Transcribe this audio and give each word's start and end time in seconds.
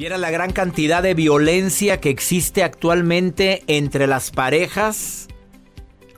Viera 0.00 0.16
la 0.16 0.30
gran 0.30 0.52
cantidad 0.52 1.02
de 1.02 1.12
violencia 1.12 2.00
que 2.00 2.08
existe 2.08 2.62
actualmente 2.62 3.64
entre 3.66 4.06
las 4.06 4.30
parejas. 4.30 5.28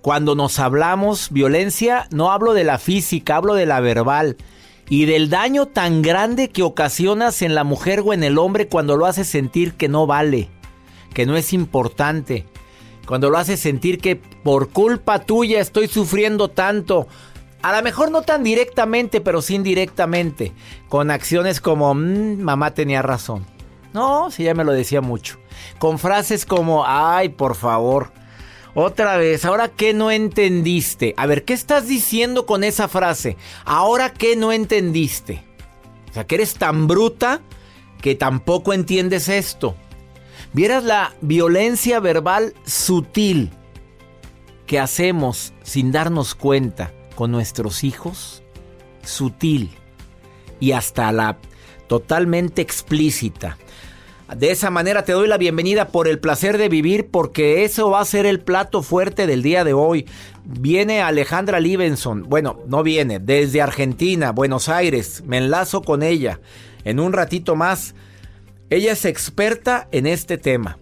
Cuando 0.03 0.37
nos 0.37 0.60
hablamos 0.60 1.32
violencia, 1.32 2.06
no 2.12 2.31
hablo 2.31 2.54
de 2.54 2.62
la 2.62 2.78
física, 2.78 3.34
hablo 3.34 3.54
de 3.54 3.66
la 3.66 3.81
verbal. 3.81 4.37
Y 4.88 5.06
del 5.06 5.31
daño 5.31 5.66
tan 5.66 6.00
grande 6.00 6.50
que 6.50 6.62
ocasionas 6.62 7.42
en 7.42 7.56
la 7.56 7.65
mujer 7.65 8.03
o 8.04 8.12
en 8.12 8.22
el 8.22 8.38
hombre 8.38 8.69
cuando 8.69 8.97
lo 8.97 9.04
haces 9.04 9.26
sentir 9.26 9.72
que 9.72 9.88
no 9.88 10.06
vale, 10.06 10.48
que 11.12 11.26
no 11.26 11.37
es 11.37 11.53
importante. 11.53 12.47
Cuando 13.04 13.31
lo 13.31 13.38
haces 13.38 13.59
sentir 13.59 13.98
que 13.98 14.15
por 14.15 14.69
culpa 14.69 15.19
tuya 15.25 15.60
estoy 15.60 15.88
sufriendo 15.88 16.47
tanto. 16.47 17.09
A 17.62 17.76
lo 17.76 17.82
mejor 17.82 18.12
no 18.12 18.22
tan 18.22 18.44
directamente, 18.44 19.21
pero 19.21 19.42
sí 19.42 19.56
indirectamente. 19.56 20.53
Con 20.88 21.10
acciones 21.10 21.60
como, 21.60 21.92
"Mm, 21.97 22.42
mamá 22.42 22.75
tenía 22.75 23.03
razón. 23.03 23.44
No, 23.92 24.30
sí, 24.30 24.44
ya 24.44 24.54
me 24.54 24.64
lo 24.64 24.72
decía 24.72 25.00
mucho. 25.00 25.38
Con 25.78 25.98
frases 25.98 26.47
como, 26.47 26.84
ay, 26.86 27.28
por 27.30 27.54
favor. 27.54 28.12
Otra 28.75 29.19
vez, 29.19 29.44
¿ahora 29.44 29.69
qué 29.69 29.92
no 29.92 30.10
entendiste? 30.10 31.14
A 31.19 31.26
ver, 31.26 31.44
¿qué 31.44 31.53
estás 31.53 31.86
diciendo 31.86 32.47
con 32.47 32.64
esa 32.64 32.88
frase? 32.88 33.36
¿Ahora 33.64 34.14
qué 34.14 34.34
no 34.34 34.50
entendiste? 34.50 35.44
O 36.10 36.14
sea, 36.14 36.26
que 36.26 36.36
eres 36.36 36.54
tan 36.54 36.86
bruta 36.86 37.42
que 38.00 38.14
tampoco 38.14 38.72
entiendes 38.72 39.28
esto. 39.28 39.76
Vieras 40.54 40.84
la 40.84 41.14
violencia 41.20 42.00
verbal 42.00 42.54
sutil 42.64 43.50
que 44.66 44.78
hacemos 44.78 45.53
sin 45.62 45.92
darnos 45.92 46.34
cuenta 46.34 46.92
con 47.14 47.30
nuestros 47.30 47.84
hijos. 47.84 48.42
Sutil. 49.03 49.70
Y 50.60 50.72
hasta 50.72 51.12
la 51.12 51.38
totalmente 51.88 52.62
explícita. 52.62 53.59
De 54.37 54.50
esa 54.50 54.70
manera 54.70 55.04
te 55.04 55.12
doy 55.12 55.28
la 55.28 55.37
bienvenida 55.37 55.88
por 55.88 56.09
el 56.09 56.19
placer 56.19 56.56
de 56.56 56.69
vivir 56.69 57.09
porque 57.10 57.65
eso 57.65 57.91
va 57.91 58.00
a 58.00 58.04
ser 58.04 58.25
el 58.25 58.41
plato 58.41 58.82
fuerte 58.82 59.26
del 59.26 59.43
día 59.43 59.62
de 59.62 59.75
hoy. 59.75 60.06
Viene 60.44 61.03
Alejandra 61.03 61.60
Libenson, 61.60 62.25
bueno, 62.28 62.60
no 62.66 62.82
viene, 62.82 63.19
desde 63.19 63.60
Argentina, 63.60 64.32
Buenos 64.32 64.69
Aires, 64.69 65.22
me 65.26 65.38
enlazo 65.38 65.82
con 65.82 66.03
ella 66.03 66.41
en 66.84 66.98
un 66.98 67.12
ratito 67.12 67.56
más. 67.56 67.94
Ella 68.71 68.92
es 68.92 69.04
experta 69.04 69.88
en 69.92 70.06
este 70.06 70.38
tema 70.38 70.78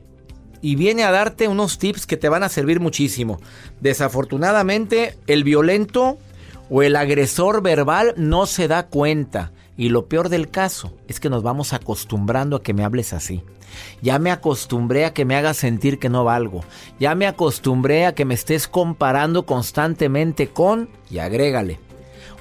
y 0.62 0.76
viene 0.76 1.02
a 1.02 1.10
darte 1.10 1.48
unos 1.48 1.78
tips 1.78 2.06
que 2.06 2.16
te 2.16 2.28
van 2.28 2.44
a 2.44 2.48
servir 2.48 2.78
muchísimo. 2.78 3.40
Desafortunadamente, 3.80 5.18
el 5.26 5.42
violento 5.42 6.18
o 6.68 6.82
el 6.82 6.94
agresor 6.94 7.62
verbal 7.62 8.14
no 8.16 8.46
se 8.46 8.68
da 8.68 8.86
cuenta. 8.86 9.52
Y 9.80 9.88
lo 9.88 10.04
peor 10.04 10.28
del 10.28 10.50
caso 10.50 10.92
es 11.08 11.20
que 11.20 11.30
nos 11.30 11.42
vamos 11.42 11.72
acostumbrando 11.72 12.56
a 12.56 12.62
que 12.62 12.74
me 12.74 12.84
hables 12.84 13.14
así. 13.14 13.42
Ya 14.02 14.18
me 14.18 14.30
acostumbré 14.30 15.06
a 15.06 15.14
que 15.14 15.24
me 15.24 15.36
hagas 15.36 15.56
sentir 15.56 15.98
que 15.98 16.10
no 16.10 16.22
valgo. 16.22 16.60
Ya 16.98 17.14
me 17.14 17.26
acostumbré 17.26 18.04
a 18.04 18.14
que 18.14 18.26
me 18.26 18.34
estés 18.34 18.68
comparando 18.68 19.46
constantemente 19.46 20.48
con... 20.48 20.90
Y 21.08 21.16
agrégale. 21.16 21.80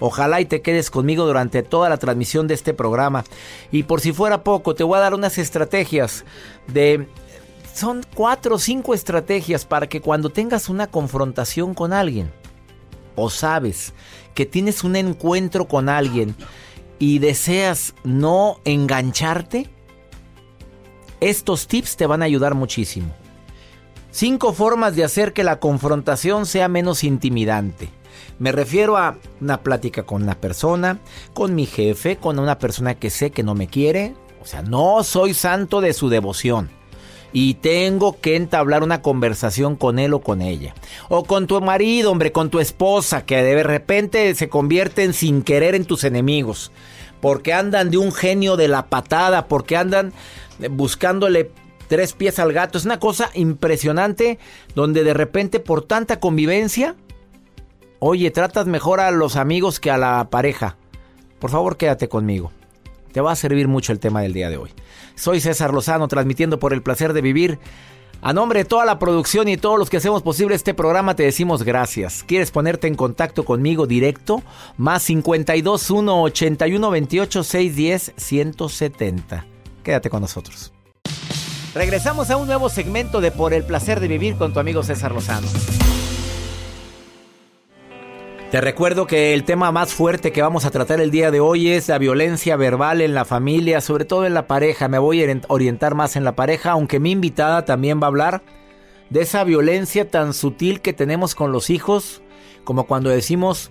Ojalá 0.01 0.41
y 0.41 0.47
te 0.47 0.61
quedes 0.61 0.91
conmigo 0.91 1.25
durante 1.25 1.63
toda 1.63 1.88
la 1.88 1.95
transmisión 1.95 2.45
de 2.50 2.55
este 2.55 2.73
programa. 2.73 3.23
Y 3.71 3.83
por 3.83 4.01
si 4.01 4.11
fuera 4.11 4.44
poco, 4.44 4.75
te 4.75 4.83
voy 4.83 4.97
a 4.97 5.01
dar 5.01 5.13
unas 5.13 5.38
estrategias 5.38 6.25
de... 6.67 7.07
Son 7.73 8.01
cuatro 8.13 8.56
o 8.56 8.59
cinco 8.59 8.94
estrategias 8.94 9.63
para 9.63 9.88
que 9.88 10.01
cuando 10.01 10.29
tengas 10.29 10.67
una 10.67 10.88
confrontación 10.88 11.73
con 11.73 11.94
alguien, 11.94 12.33
o 13.16 13.29
sabes 13.29 13.94
que 14.33 14.45
tienes 14.45 14.83
un 14.83 14.97
encuentro 14.97 15.69
con 15.69 15.88
alguien 15.88 16.35
y 17.00 17.20
deseas 17.20 17.96
no 18.04 18.60
engancharte, 18.66 19.70
estos 21.22 21.68
tips 21.68 21.98
te 21.98 22.06
van 22.06 22.22
a 22.22 22.26
ayudar 22.26 22.54
muchísimo. 22.54 23.14
Cinco 24.12 24.54
formas 24.54 24.96
de 24.96 25.04
hacer 25.04 25.34
que 25.34 25.44
la 25.44 25.60
confrontación 25.60 26.46
sea 26.46 26.68
menos 26.68 27.04
intimidante. 27.04 27.90
Me 28.38 28.52
refiero 28.52 28.98
a 28.98 29.18
una 29.40 29.62
plática 29.62 30.04
con 30.04 30.24
una 30.24 30.36
persona, 30.40 31.00
con 31.34 31.56
mi 31.56 31.66
jefe, 31.66 32.18
con 32.18 32.40
una 32.40 32.57
persona 32.57 32.96
que 32.96 33.10
sé 33.10 33.31
que 33.31 33.44
no 33.44 33.56
me 33.56 33.68
quiere. 33.68 34.16
O 34.42 34.45
sea, 34.45 34.62
no 34.62 35.04
soy 35.04 35.34
santo 35.34 35.81
de 35.81 35.94
su 35.94 36.10
devoción. 36.10 36.69
Y 37.31 37.56
tengo 37.56 38.20
que 38.20 38.36
entablar 38.36 38.84
una 38.84 39.02
conversación 39.02 39.76
con 39.76 40.00
él 40.00 40.14
o 40.14 40.22
con 40.22 40.42
ella. 40.42 40.74
O 41.10 41.24
con 41.24 41.48
tu 41.48 41.62
marido, 41.62 42.12
hombre, 42.12 42.31
con 42.31 42.50
tu 42.50 42.60
esposa, 42.60 43.26
que 43.26 43.44
de 43.44 43.64
repente 43.64 44.34
se 44.36 44.50
convierten 44.50 45.14
sin 45.14 45.44
querer 45.44 45.76
en 45.76 45.86
tus 45.86 46.04
enemigos. 46.04 46.72
Porque 47.22 47.54
andan 47.54 47.92
de 47.92 47.98
un 47.98 48.12
genio 48.12 48.58
de 48.58 48.68
la 48.68 48.88
patada, 48.88 49.48
porque 49.48 49.78
andan 49.78 50.14
buscándole 50.72 51.52
tres 51.88 52.14
pies 52.14 52.40
al 52.40 52.54
gato. 52.54 52.78
Es 52.78 52.86
una 52.86 53.00
cosa 53.00 53.30
impresionante 53.34 54.40
donde 54.74 55.04
de 55.04 55.14
repente 55.14 55.60
por 55.60 55.84
tanta 55.84 56.20
convivencia, 56.20 56.96
oye, 58.00 58.31
tratas 58.31 58.68
mejor 58.68 59.02
a 59.02 59.12
los 59.12 59.36
amigos 59.36 59.80
que 59.80 59.92
a 59.92 59.98
la 59.98 60.30
pareja. 60.30 60.78
Por 61.40 61.50
favor, 61.50 61.78
quédate 61.78 62.08
conmigo. 62.10 62.52
Te 63.11 63.21
va 63.21 63.31
a 63.31 63.35
servir 63.35 63.67
mucho 63.67 63.91
el 63.91 64.00
tema 64.00 64.21
del 64.21 64.33
día 64.33 64.50
de 64.50 64.57
hoy. 64.57 64.71
Soy 65.15 65.39
César 65.39 65.73
Lozano, 65.73 66.07
transmitiendo 66.07 66.59
por 66.59 66.73
el 66.73 66.81
placer 66.81 67.13
de 67.13 67.21
vivir 67.21 67.59
A 68.21 68.33
nombre 68.33 68.59
de 68.59 68.65
toda 68.65 68.83
la 68.83 69.00
producción 69.00 69.47
y 69.47 69.56
todos 69.56 69.79
los 69.79 69.89
que 69.89 69.97
hacemos 69.97 70.23
posible 70.23 70.53
este 70.53 70.73
programa, 70.73 71.15
te 71.15 71.23
decimos 71.23 71.63
gracias. 71.63 72.23
¿Quieres 72.27 72.51
ponerte 72.51 72.88
en 72.88 72.95
contacto 72.95 73.45
conmigo 73.45 73.88
directo? 73.88 74.44
Más 74.77 75.03
52 75.03 75.89
1 75.89 76.23
81 76.23 76.91
28 76.91 77.44
610 77.44 78.13
170. 78.17 79.45
Quédate 79.83 80.09
con 80.09 80.21
nosotros. 80.21 80.73
Regresamos 81.73 82.29
a 82.29 82.38
un 82.38 82.47
nuevo 82.47 82.67
segmento 82.67 83.21
de 83.21 83.31
Por 83.31 83.53
el 83.53 83.63
placer 83.63 84.00
de 84.00 84.09
vivir 84.09 84.35
con 84.35 84.53
tu 84.53 84.59
amigo 84.59 84.83
César 84.83 85.13
Lozano. 85.13 85.47
Te 88.51 88.62
recuerdo 88.62 89.06
que 89.06 89.36
el 89.36 89.44
tema 89.44 89.72
más 89.72 89.94
fuerte 89.94 90.31
que 90.31 90.42
vamos 90.42 90.66
a 90.66 90.72
tratar 90.72 91.00
el 91.01 91.12
día 91.12 91.30
de 91.30 91.40
hoy 91.40 91.69
es 91.69 91.88
la 91.88 92.00
violencia 92.00 92.56
verbal 92.56 93.00
en 93.01 93.13
la 93.13 93.24
familia, 93.24 93.80
sobre 93.80 94.06
todo 94.06 94.25
en 94.25 94.34
la 94.34 94.48
pareja. 94.48 94.88
Me 94.88 94.98
voy 94.98 95.24
a 95.24 95.42
orientar 95.50 95.94
más 95.94 96.16
en 96.16 96.24
la 96.24 96.36
pareja, 96.36 96.72
aunque 96.72 97.00
mi 97.00 97.12
invitada 97.12 97.63
también 97.63 98.00
va 98.01 98.06
a 98.06 98.07
hablar 98.07 98.42
de 99.12 99.22
esa 99.22 99.44
violencia 99.44 100.10
tan 100.10 100.34
sutil 100.34 100.81
que 100.81 100.94
tenemos 100.94 101.36
con 101.36 101.51
los 101.51 101.69
hijos, 101.69 102.24
como 102.63 102.88
cuando 102.88 103.12
decimos, 103.12 103.69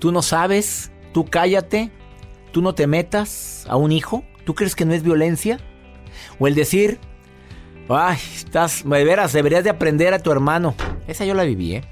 tú 0.00 0.10
no 0.10 0.22
sabes, 0.22 0.90
tú 1.12 1.24
cállate, 1.24 1.92
tú 2.50 2.60
no 2.60 2.74
te 2.74 2.88
metas 2.88 3.66
a 3.68 3.76
un 3.76 3.92
hijo, 3.92 4.24
¿tú 4.44 4.56
crees 4.56 4.74
que 4.74 4.84
no 4.84 4.94
es 4.94 5.04
violencia? 5.04 5.60
O 6.40 6.48
el 6.48 6.56
decir, 6.56 6.98
ay, 7.88 8.18
estás, 8.34 8.82
de 8.82 9.04
veras, 9.04 9.32
deberías 9.32 9.62
de 9.62 9.70
aprender 9.70 10.12
a 10.12 10.18
tu 10.18 10.32
hermano. 10.32 10.74
Esa 11.06 11.24
yo 11.24 11.34
la 11.34 11.44
viví, 11.44 11.76
¿eh? 11.76 11.84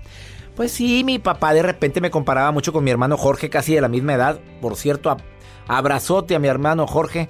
Pues 0.57 0.73
sí, 0.73 1.05
mi 1.05 1.19
papá 1.19 1.53
de 1.53 1.63
repente 1.63 2.01
me 2.01 2.11
comparaba 2.11 2.51
mucho 2.51 2.73
con 2.73 2.83
mi 2.83 2.91
hermano 2.91 3.19
Jorge, 3.19 3.51
casi 3.51 3.75
de 3.75 3.83
la 3.83 3.89
misma 3.89 4.15
edad. 4.15 4.41
Por 4.63 4.75
cierto, 4.77 5.15
abrazote 5.69 6.35
a 6.35 6.39
mi 6.39 6.49
hermano 6.49 6.87
Jorge. 6.87 7.29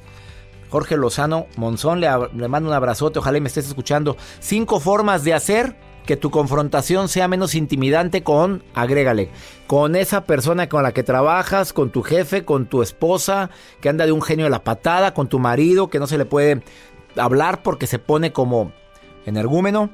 Jorge 0.71 0.97
Lozano 0.97 1.49
Monzón, 1.57 2.01
le, 2.01 2.09
mando 2.49 2.69
un 2.69 2.75
abrazote, 2.75 3.19
ojalá 3.19 3.41
me 3.41 3.49
estés 3.49 3.67
escuchando. 3.67 4.17
Cinco 4.39 4.79
formas 4.79 5.25
de 5.25 5.35
hacer 5.35 5.77
que 6.07 6.17
tu 6.17 6.31
confrontación 6.31 7.09
sea 7.09 7.27
menos 7.27 7.57
intimidante 7.57 8.23
con, 8.23 8.63
agrégale, 8.75 9.31
con 9.67 9.97
esa 9.97 10.25
persona 10.25 10.69
con 10.69 10.85
la 10.85 10.93
que 10.93 11.03
trabajas, 11.03 11.73
con 11.73 11.91
tu 11.91 12.03
jefe, 12.03 12.45
con 12.45 12.67
tu 12.67 12.81
esposa, 12.81 13.51
que 13.81 13.89
anda 13.89 14.07
de 14.07 14.13
un 14.13 14.23
genio 14.23 14.47
de 14.47 14.51
la 14.51 14.63
patada, 14.63 15.15
con 15.15 15.29
tu 15.29 15.41
marido, 15.41 15.89
que 15.91 15.99
no 15.99 16.07
se 16.07 16.17
le 16.17 16.27
puede 16.27 16.63
hablar 17.17 17.65
porque 17.65 17.89
se 17.89 17.99
pone 17.99 18.33
como 18.33 18.71
energúmeno. 19.25 19.91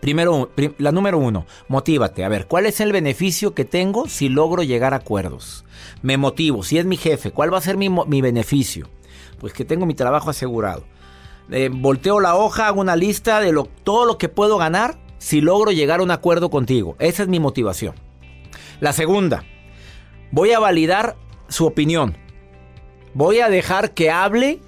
Primero, 0.00 0.50
la 0.78 0.92
número 0.92 1.18
uno, 1.18 1.46
motívate. 1.68 2.24
A 2.24 2.28
ver, 2.28 2.46
¿cuál 2.46 2.66
es 2.66 2.80
el 2.80 2.92
beneficio 2.92 3.54
que 3.54 3.64
tengo 3.64 4.08
si 4.08 4.28
logro 4.28 4.62
llegar 4.62 4.94
a 4.94 4.98
acuerdos? 4.98 5.64
Me 6.02 6.16
motivo. 6.16 6.62
Si 6.62 6.78
es 6.78 6.84
mi 6.84 6.96
jefe, 6.96 7.30
¿cuál 7.30 7.52
va 7.52 7.58
a 7.58 7.62
ser 7.62 7.76
mi, 7.76 8.20
beneficio? 8.20 8.88
Pues 9.38 9.52
que 9.52 9.64
tengo 9.64 9.86
mi 9.86 9.94
trabajo 9.94 10.30
asegurado. 10.30 10.84
Eh, 11.50 11.70
volteo 11.72 12.20
la 12.20 12.36
hoja, 12.36 12.68
hago 12.68 12.80
una 12.80 12.96
lista 12.96 13.40
de 13.40 13.52
lo, 13.52 13.64
todo 13.84 14.06
lo 14.06 14.18
que 14.18 14.28
puedo 14.28 14.56
ganar 14.56 14.98
si 15.18 15.40
logro 15.40 15.72
llegar 15.72 16.00
a 16.00 16.02
un 16.02 16.10
acuerdo 16.10 16.50
contigo. 16.50 16.96
Esa 16.98 17.22
es 17.22 17.28
mi 17.28 17.40
motivación. 17.40 17.94
La 18.80 18.92
segunda, 18.92 19.44
voy 20.30 20.52
a 20.52 20.58
validar 20.58 21.16
su 21.48 21.66
opinión. 21.66 22.16
Voy 23.14 23.40
a 23.40 23.48
dejar 23.48 23.92
que 23.92 24.10
hable 24.10 24.60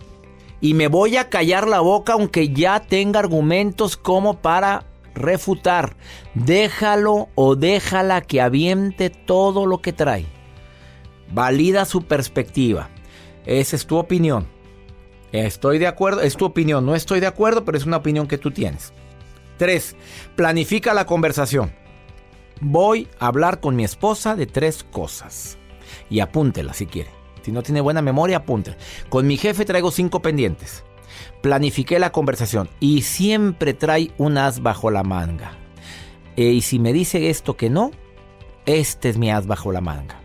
y 0.60 0.74
me 0.74 0.88
voy 0.88 1.16
a 1.16 1.28
callar 1.28 1.68
la 1.68 1.80
boca 1.80 2.14
aunque 2.14 2.48
ya 2.48 2.80
tenga 2.80 3.20
argumentos 3.20 3.96
como 3.96 4.38
para 4.38 4.84
refutar. 5.16 5.96
Déjalo 6.34 7.28
o 7.34 7.56
déjala 7.56 8.20
que 8.20 8.40
aviente 8.40 9.10
todo 9.10 9.66
lo 9.66 9.82
que 9.82 9.92
trae. 9.92 10.26
Valida 11.32 11.84
su 11.84 12.02
perspectiva. 12.02 12.90
Esa 13.44 13.76
es 13.76 13.86
tu 13.86 13.96
opinión. 13.96 14.46
Estoy 15.32 15.78
de 15.78 15.86
acuerdo, 15.86 16.20
es 16.20 16.36
tu 16.36 16.44
opinión. 16.44 16.86
No 16.86 16.94
estoy 16.94 17.20
de 17.20 17.26
acuerdo, 17.26 17.64
pero 17.64 17.76
es 17.76 17.84
una 17.84 17.96
opinión 17.96 18.28
que 18.28 18.38
tú 18.38 18.50
tienes. 18.50 18.92
3. 19.58 19.96
Planifica 20.36 20.94
la 20.94 21.06
conversación. 21.06 21.72
Voy 22.60 23.08
a 23.18 23.26
hablar 23.26 23.60
con 23.60 23.76
mi 23.76 23.84
esposa 23.84 24.34
de 24.34 24.46
tres 24.46 24.84
cosas. 24.84 25.58
Y 26.08 26.20
apúntela 26.20 26.72
si 26.72 26.86
quiere. 26.86 27.10
Si 27.42 27.52
no 27.52 27.62
tiene 27.62 27.80
buena 27.80 28.02
memoria, 28.02 28.38
apúntela. 28.38 28.76
Con 29.08 29.26
mi 29.26 29.36
jefe 29.36 29.64
traigo 29.64 29.90
cinco 29.90 30.20
pendientes. 30.20 30.84
Planifiqué 31.42 31.98
la 31.98 32.12
conversación 32.12 32.68
y 32.80 33.02
siempre 33.02 33.74
trae 33.74 34.10
un 34.18 34.38
as 34.38 34.62
bajo 34.62 34.90
la 34.90 35.02
manga. 35.02 35.52
Eh, 36.36 36.50
y 36.50 36.60
si 36.62 36.78
me 36.78 36.92
dice 36.92 37.30
esto 37.30 37.56
que 37.56 37.70
no, 37.70 37.90
este 38.66 39.08
es 39.08 39.18
mi 39.18 39.30
as 39.30 39.46
bajo 39.46 39.72
la 39.72 39.80
manga. 39.80 40.20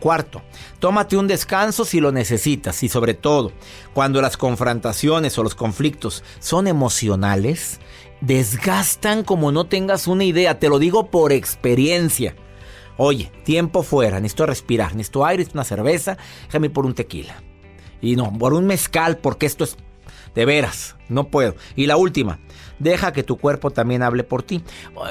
Cuarto, 0.00 0.40
tómate 0.78 1.18
un 1.18 1.26
descanso 1.26 1.84
si 1.84 2.00
lo 2.00 2.10
necesitas 2.10 2.82
y 2.82 2.88
sobre 2.88 3.12
todo, 3.12 3.52
cuando 3.92 4.22
las 4.22 4.38
confrontaciones 4.38 5.38
o 5.38 5.42
los 5.42 5.54
conflictos 5.54 6.24
son 6.38 6.66
emocionales, 6.66 7.80
desgastan 8.22 9.24
como 9.24 9.52
no 9.52 9.66
tengas 9.66 10.06
una 10.06 10.24
idea, 10.24 10.58
te 10.58 10.70
lo 10.70 10.78
digo 10.78 11.10
por 11.10 11.32
experiencia. 11.32 12.34
Oye, 12.96 13.30
tiempo 13.44 13.82
fuera, 13.82 14.20
necesito 14.20 14.46
respirar, 14.46 14.94
necesito 14.94 15.24
aire, 15.26 15.40
necesito 15.40 15.58
una 15.58 15.64
cerveza, 15.64 16.16
déjame 16.46 16.70
por 16.70 16.86
un 16.86 16.94
tequila. 16.94 17.42
Y 18.00 18.16
no, 18.16 18.32
por 18.32 18.54
un 18.54 18.66
mezcal, 18.66 19.18
porque 19.18 19.44
esto 19.44 19.64
es 19.64 19.76
de 20.34 20.44
veras, 20.44 20.96
no 21.08 21.28
puedo. 21.28 21.54
Y 21.76 21.86
la 21.86 21.96
última, 21.96 22.38
deja 22.78 23.12
que 23.12 23.22
tu 23.22 23.36
cuerpo 23.36 23.70
también 23.70 24.02
hable 24.02 24.24
por 24.24 24.42
ti. 24.42 24.62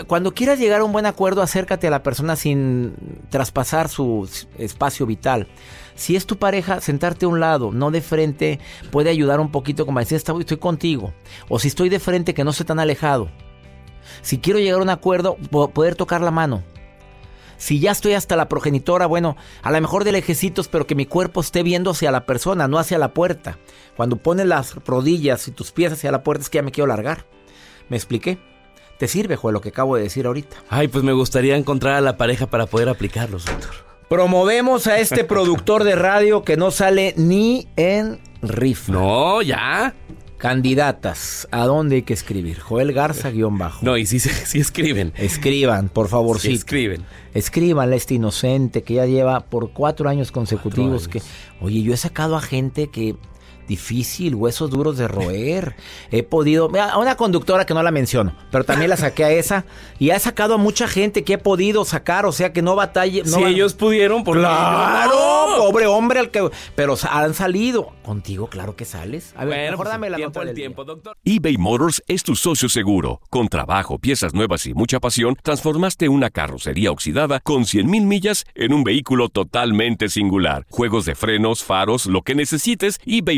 Cuando 0.07 0.33
quieras 0.33 0.59
llegar 0.59 0.81
a 0.81 0.83
un 0.83 0.91
buen 0.91 1.05
acuerdo, 1.05 1.41
acércate 1.41 1.87
a 1.87 1.91
la 1.91 2.03
persona 2.03 2.35
sin 2.35 2.95
traspasar 3.29 3.89
su 3.89 4.29
espacio 4.57 5.05
vital. 5.05 5.47
Si 5.95 6.15
es 6.15 6.25
tu 6.25 6.37
pareja, 6.37 6.79
sentarte 6.79 7.25
a 7.25 7.29
un 7.29 7.39
lado, 7.39 7.71
no 7.71 7.91
de 7.91 8.01
frente, 8.01 8.59
puede 8.91 9.09
ayudar 9.09 9.39
un 9.39 9.51
poquito 9.51 9.85
como 9.85 9.99
decir, 9.99 10.17
estoy 10.17 10.57
contigo. 10.57 11.13
O 11.49 11.59
si 11.59 11.67
estoy 11.67 11.89
de 11.89 11.99
frente, 11.99 12.33
que 12.33 12.43
no 12.43 12.51
esté 12.51 12.63
tan 12.63 12.79
alejado. 12.79 13.29
Si 14.21 14.39
quiero 14.39 14.59
llegar 14.59 14.79
a 14.79 14.83
un 14.83 14.89
acuerdo, 14.89 15.35
poder 15.73 15.95
tocar 15.95 16.21
la 16.21 16.31
mano. 16.31 16.63
Si 17.59 17.79
ya 17.79 17.91
estoy 17.91 18.13
hasta 18.13 18.37
la 18.37 18.47
progenitora, 18.47 19.05
bueno, 19.05 19.35
a 19.61 19.71
lo 19.71 19.79
mejor 19.81 20.05
de 20.05 20.13
lejecitos, 20.13 20.69
pero 20.69 20.87
que 20.87 20.95
mi 20.95 21.05
cuerpo 21.05 21.41
esté 21.41 21.61
viendo 21.61 21.91
hacia 21.91 22.09
la 22.09 22.25
persona, 22.25 22.69
no 22.69 22.79
hacia 22.79 22.97
la 22.97 23.13
puerta. 23.13 23.59
Cuando 23.97 24.15
pones 24.15 24.47
las 24.47 24.75
rodillas 24.75 25.47
y 25.49 25.51
tus 25.51 25.71
pies 25.71 25.91
hacia 25.91 26.11
la 26.11 26.23
puerta 26.23 26.43
es 26.43 26.49
que 26.49 26.55
ya 26.57 26.63
me 26.63 26.71
quiero 26.71 26.87
largar. 26.87 27.25
¿Me 27.89 27.97
expliqué? 27.97 28.39
¿Te 28.97 29.09
sirve, 29.09 29.35
Joel, 29.35 29.53
lo 29.53 29.61
que 29.61 29.69
acabo 29.69 29.97
de 29.97 30.03
decir 30.03 30.25
ahorita? 30.25 30.55
Ay, 30.69 30.87
pues 30.87 31.03
me 31.03 31.11
gustaría 31.11 31.57
encontrar 31.57 31.95
a 31.95 32.01
la 32.01 32.15
pareja 32.15 32.47
para 32.47 32.65
poder 32.65 32.87
aplicarlos, 32.87 33.45
doctor. 33.45 33.71
Promovemos 34.07 34.87
a 34.87 34.99
este 34.99 35.23
productor 35.25 35.83
de 35.83 35.95
radio 35.95 36.43
que 36.43 36.57
no 36.57 36.71
sale 36.71 37.13
ni 37.17 37.67
en 37.75 38.19
rifa. 38.41 38.91
No, 38.91 39.41
ya. 39.41 39.93
Candidatas, 40.39 41.49
¿a 41.51 41.65
dónde 41.65 41.97
hay 41.97 42.01
que 42.03 42.13
escribir? 42.13 42.61
Joel 42.61 42.93
Garza 42.93 43.29
guion 43.29 43.57
bajo. 43.57 43.85
No, 43.85 43.97
y 43.97 44.05
sí 44.05 44.17
escriben. 44.57 45.11
Escriban, 45.17 45.89
por 45.89 46.07
favor, 46.07 46.39
sí. 46.39 46.53
escriben. 46.53 47.03
Escriban 47.33 47.91
a 47.91 47.95
este 47.97 48.13
inocente 48.13 48.81
que 48.81 48.93
ya 48.95 49.05
lleva 49.05 49.41
por 49.41 49.71
cuatro 49.71 50.07
años 50.07 50.31
consecutivos 50.31 51.09
que... 51.09 51.21
Oye, 51.59 51.83
yo 51.83 51.93
he 51.93 51.97
sacado 51.97 52.37
a 52.37 52.41
gente 52.41 52.87
que 52.87 53.17
difícil, 53.69 54.35
huesos 54.35 54.69
duros 54.69 54.97
de 54.97 55.07
roer. 55.07 55.75
He 56.11 56.23
podido, 56.23 56.69
a 56.77 56.97
una 56.97 57.15
conductora 57.15 57.65
que 57.65 57.73
no 57.73 57.81
la 57.81 57.91
menciono, 57.91 58.33
pero 58.51 58.65
también 58.65 58.89
la 58.89 58.97
saqué 58.97 59.23
a 59.23 59.31
esa 59.31 59.63
y 59.99 60.09
he 60.09 60.19
sacado 60.19 60.55
a 60.55 60.57
mucha 60.57 60.87
gente 60.87 61.23
que 61.23 61.33
he 61.33 61.37
podido 61.37 61.85
sacar, 61.85 62.25
o 62.25 62.31
sea 62.33 62.51
que 62.51 62.61
no 62.61 62.75
batalle. 62.75 63.23
si 63.23 63.41
ellos 63.43 63.75
pudieron, 63.75 64.23
por 64.23 64.37
claro, 64.37 65.15
pobre 65.57 65.85
hombre 65.85 66.19
al 66.19 66.31
que, 66.31 66.49
pero 66.75 66.95
han 67.09 67.33
salido. 67.33 67.93
Contigo, 68.03 68.47
claro 68.47 68.75
que 68.75 68.85
sales. 68.85 69.33
A 69.37 69.45
ver, 69.45 69.71
mejor 69.71 69.85
pues, 69.85 69.89
dame 69.89 70.09
la 70.09 70.17
tiempo 70.17 70.39
al 70.41 70.53
tiempo, 70.53 70.83
doctor. 70.83 71.15
eBay 71.23 71.57
Motors 71.57 72.01
es 72.07 72.23
tu 72.23 72.35
socio 72.35 72.67
seguro. 72.67 73.21
Con 73.29 73.47
trabajo, 73.49 73.99
piezas 73.99 74.33
nuevas 74.33 74.65
y 74.65 74.73
mucha 74.73 74.99
pasión, 74.99 75.37
transformaste 75.43 76.09
una 76.09 76.31
carrocería 76.31 76.91
oxidada 76.91 77.39
con 77.39 77.65
100.000 77.65 77.85
millas 78.05 78.45
en 78.55 78.73
un 78.73 78.83
vehículo 78.83 79.29
totalmente 79.29 80.09
singular. 80.09 80.65
Juegos 80.71 81.05
de 81.05 81.13
frenos, 81.13 81.63
faros, 81.63 82.07
lo 82.07 82.23
que 82.23 82.33
necesites, 82.33 82.99
eBay 83.05 83.37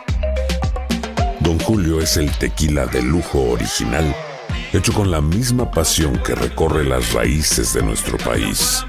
Don 1.41 1.57
Julio 1.59 1.99
es 1.99 2.17
el 2.17 2.31
tequila 2.37 2.85
de 2.85 3.01
lujo 3.01 3.41
original, 3.49 4.15
hecho 4.73 4.93
con 4.93 5.09
la 5.09 5.21
misma 5.21 5.71
pasión 5.71 6.21
que 6.23 6.35
recorre 6.35 6.83
las 6.83 7.13
raíces 7.13 7.73
de 7.73 7.81
nuestro 7.81 8.17
país. 8.19 8.85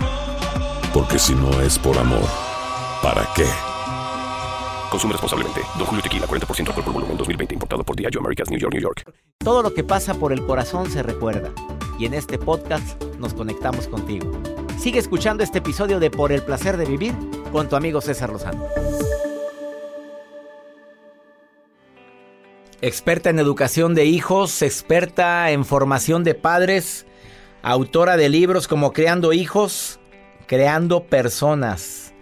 Porque 0.93 1.19
si 1.19 1.35
no 1.35 1.63
es 1.63 1.79
por 1.79 1.97
amor, 1.97 2.29
¿para 3.03 3.27
qué? 3.35 3.47
Consume 4.91 5.15
responsablemente. 5.15 5.63
Don 5.79 5.87
Julio 5.87 6.03
Tequila, 6.03 6.27
40% 6.27 6.69
alcohol 6.69 6.85
por 6.85 6.93
volumen, 6.93 7.17
2020. 7.17 7.55
Importado 7.55 7.85
por 7.85 7.97
Diageo 7.97 8.21
Americas, 8.21 8.51
New 8.51 8.61
York, 8.61 8.75
New 8.75 8.83
York. 8.83 9.11
Todo 9.39 9.63
lo 9.63 9.73
que 9.73 9.83
pasa 9.83 10.13
por 10.13 10.31
el 10.35 10.45
corazón 10.45 10.91
se 10.91 11.03
recuerda. 11.03 11.51
Y 11.99 12.05
en 12.05 12.13
este 12.13 12.39
podcast 12.39 13.03
nos 13.19 13.33
conectamos 13.33 13.89
contigo. 13.89 14.31
Sigue 14.79 14.99
escuchando 14.99 15.43
este 15.43 15.59
episodio 15.59 16.01
de 16.01 16.11
Por 16.11 16.33
el 16.33 16.43
Placer 16.43 16.77
de 16.77 16.85
Vivir 16.85 17.15
con 17.51 17.71
tu 17.71 17.77
amigo 17.77 18.03
César 18.03 18.29
Lozano. 18.29 18.67
Experta 22.85 23.31
en 23.31 23.39
educación 23.39 23.95
de 23.95 24.07
hijos, 24.07 24.61
experta 24.61 25.53
en 25.53 25.65
formación 25.65 26.25
de 26.25 26.35
padres, 26.35 27.07
autora 27.63 28.17
de 28.17 28.29
libros 28.29 28.67
como 28.67 28.93
Creando 28.93 29.33
Hijos, 29.33 30.01
Creando 30.49 31.05
Personas. 31.05 32.13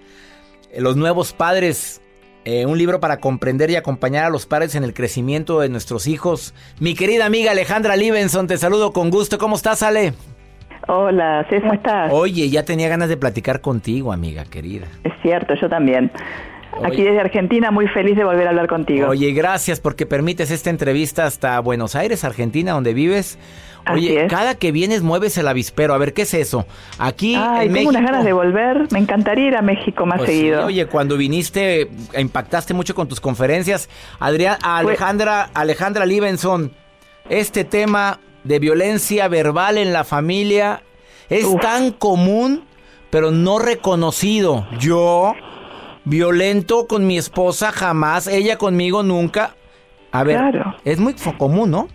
Los 0.76 0.96
nuevos 0.96 1.32
padres, 1.32 2.02
eh, 2.44 2.66
un 2.66 2.76
libro 2.76 3.00
para 3.00 3.20
comprender 3.20 3.70
y 3.70 3.76
acompañar 3.76 4.26
a 4.26 4.28
los 4.28 4.44
padres 4.44 4.74
en 4.74 4.84
el 4.84 4.92
crecimiento 4.92 5.60
de 5.60 5.70
nuestros 5.70 6.06
hijos. 6.06 6.52
Mi 6.78 6.94
querida 6.94 7.24
amiga 7.24 7.52
Alejandra 7.52 7.96
Libenson, 7.96 8.46
te 8.46 8.58
saludo 8.58 8.92
con 8.92 9.08
gusto. 9.08 9.38
¿Cómo 9.38 9.56
estás, 9.56 9.82
Ale? 9.82 10.12
Hola, 10.88 11.46
¿cómo 11.48 11.72
estás? 11.72 12.12
Oye, 12.12 12.50
ya 12.50 12.66
tenía 12.66 12.90
ganas 12.90 13.08
de 13.08 13.16
platicar 13.16 13.62
contigo, 13.62 14.12
amiga 14.12 14.44
querida. 14.44 14.88
Es 15.04 15.14
cierto, 15.22 15.54
yo 15.54 15.70
también. 15.70 16.12
Aquí 16.84 17.02
desde 17.02 17.20
Argentina, 17.20 17.70
muy 17.70 17.88
feliz 17.88 18.16
de 18.16 18.24
volver 18.24 18.46
a 18.46 18.50
hablar 18.50 18.68
contigo. 18.68 19.08
Oye, 19.08 19.32
gracias 19.32 19.80
porque 19.80 20.06
permites 20.06 20.50
esta 20.50 20.70
entrevista 20.70 21.26
hasta 21.26 21.58
Buenos 21.60 21.94
Aires, 21.96 22.24
Argentina, 22.24 22.72
donde 22.72 22.94
vives. 22.94 23.38
Oye, 23.92 24.26
cada 24.28 24.54
que 24.56 24.72
vienes 24.72 25.02
mueves 25.02 25.36
el 25.38 25.48
avispero. 25.48 25.94
A 25.94 25.98
ver, 25.98 26.12
¿qué 26.12 26.22
es 26.22 26.34
eso? 26.34 26.66
Aquí 26.98 27.34
Ay, 27.34 27.66
en 27.68 27.72
tengo 27.72 27.72
México. 27.72 27.88
unas 27.90 28.02
ganas 28.04 28.24
de 28.24 28.32
volver. 28.32 28.88
Me 28.92 28.98
encantaría 28.98 29.48
ir 29.48 29.56
a 29.56 29.62
México 29.62 30.04
más 30.06 30.18
Pues 30.18 30.30
sí, 30.30 30.36
seguido. 30.36 30.66
oye, 30.66 30.86
cuando 30.86 31.16
viniste, 31.16 31.90
impactaste 32.16 32.74
mucho 32.74 32.94
con 32.94 33.08
tus 33.08 33.20
conferencias. 33.20 33.88
Adrián, 34.18 34.58
Alejandra, 34.62 35.48
Alejandra 35.54 36.04
Libenson, 36.06 36.72
este 37.28 37.64
tema 37.64 38.20
de 38.44 38.58
violencia 38.58 39.28
verbal 39.28 39.78
en 39.78 39.92
la 39.92 40.04
familia 40.04 40.82
es 41.30 41.46
tan 41.60 41.90
común, 41.92 42.64
pero 43.10 43.30
no 43.30 43.58
reconocido. 43.58 44.66
Yo, 44.78 45.34
violento 46.04 46.87
con 46.87 47.07
mi 47.07 47.16
esposa, 47.19 47.73
jamás, 47.73 48.26
ella 48.26 48.57
conmigo 48.59 49.02
nunca. 49.02 49.54
A 50.12 50.25
ver, 50.25 50.37
Claro. 50.38 50.75
es 50.85 50.99
muy 50.99 51.14
común, 51.38 51.71
¿no? 51.71 51.88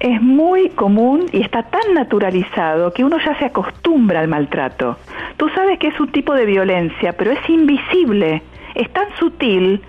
Es 0.00 0.20
muy 0.20 0.68
común 0.70 1.26
y 1.32 1.40
está 1.40 1.62
tan 1.62 1.94
naturalizado 1.94 2.92
que 2.92 3.04
uno 3.04 3.16
ya 3.24 3.38
se 3.38 3.46
acostumbra 3.46 4.20
al 4.20 4.28
maltrato. 4.28 4.98
Tú 5.38 5.48
sabes 5.54 5.78
que 5.78 5.88
es 5.88 5.98
un 5.98 6.10
tipo 6.12 6.34
de 6.34 6.44
violencia, 6.44 7.14
pero 7.16 7.30
es 7.30 7.48
invisible, 7.48 8.42
es 8.74 8.92
tan 8.92 9.06
sutil 9.18 9.80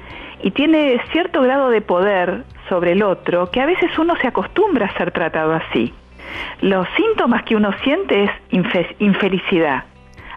y 0.42 0.52
tiene 0.52 1.02
cierto 1.12 1.42
grado 1.42 1.70
de 1.70 1.82
poder 1.82 2.44
sobre 2.70 2.94
el 2.94 3.04
otro 3.04 3.52
que 3.52 3.60
a 3.62 3.66
veces 3.66 3.98
uno 4.00 4.16
se 4.22 4.28
acostumbra 4.28 4.86
a 4.86 4.98
ser 4.98 5.12
tratado 5.12 5.54
así. 5.54 5.94
Los 6.62 6.88
síntomas 6.96 7.44
que 7.44 7.56
uno 7.56 7.72
siente 7.84 8.24
es 8.26 8.32
infe- 8.52 8.96
infelicidad. 9.00 9.84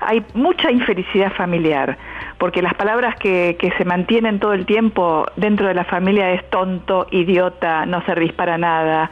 Hay 0.01 0.25
mucha 0.35 0.71
infelicidad 0.71 1.33
familiar, 1.33 1.99
porque 2.39 2.63
las 2.63 2.75
palabras 2.75 3.17
que, 3.17 3.57
que 3.59 3.71
se 3.73 3.85
mantienen 3.85 4.39
todo 4.39 4.53
el 4.53 4.65
tiempo 4.65 5.27
dentro 5.37 5.67
de 5.67 5.75
la 5.75 5.85
familia 5.85 6.31
es 6.33 6.49
tonto, 6.51 7.07
idiota, 7.11 7.85
no 7.87 8.05
servís 8.07 8.33
para 8.33 8.57
nada, 8.59 9.11